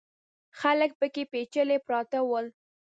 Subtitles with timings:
[0.59, 2.45] خلک پکې پېچلي پراته ول.